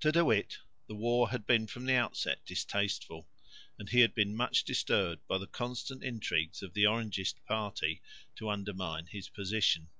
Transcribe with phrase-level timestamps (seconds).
[0.00, 0.56] To De Witt
[0.86, 3.28] the war had been from the outset distasteful;
[3.78, 8.00] and he had been much disturbed by the constant intrigues of the Orangist party
[8.36, 9.90] to undermine his position.